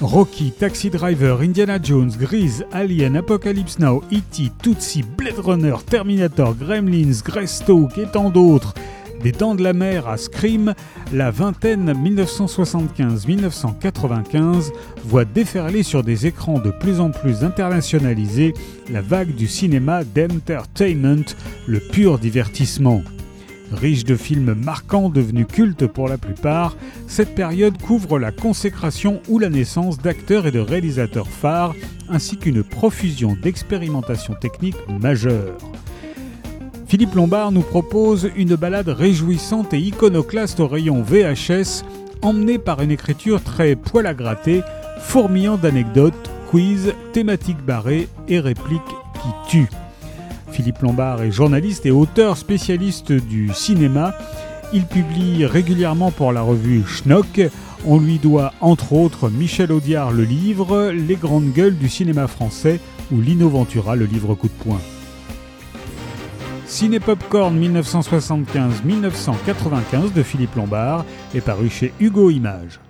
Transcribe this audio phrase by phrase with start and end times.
[0.00, 7.20] Rocky, Taxi Driver, Indiana Jones, Grease, Alien, Apocalypse Now, E.T., Tootsie, Blade Runner, Terminator, Gremlins,
[7.22, 8.72] Greystoke et tant d'autres.
[9.22, 10.72] Des Dents de la Mer à Scream,
[11.12, 14.72] la vingtaine 1975-1995
[15.04, 18.54] voit déferler sur des écrans de plus en plus internationalisés
[18.90, 21.34] la vague du cinéma d'entertainment,
[21.66, 23.02] le pur divertissement.
[23.72, 26.76] Riche de films marquants devenus cultes pour la plupart,
[27.06, 31.74] cette période couvre la consécration ou la naissance d'acteurs et de réalisateurs phares,
[32.08, 35.56] ainsi qu'une profusion d'expérimentations techniques majeures.
[36.88, 41.84] Philippe Lombard nous propose une balade réjouissante et iconoclaste au rayon VHS,
[42.22, 44.62] emmenée par une écriture très poil à gratter,
[44.98, 48.80] fourmillant d'anecdotes, quiz, thématiques barrées et répliques
[49.14, 49.70] qui tuent.
[50.60, 54.14] Philippe Lombard est journaliste et auteur spécialiste du cinéma.
[54.74, 57.40] Il publie régulièrement pour la revue Schnock.
[57.86, 62.78] On lui doit entre autres Michel Audiard le livre, Les grandes gueules du cinéma français
[63.10, 64.82] ou Lino Ventura le livre coup de poing.
[66.66, 72.80] Ciné Popcorn 1975-1995 de Philippe Lombard est paru chez Hugo Images.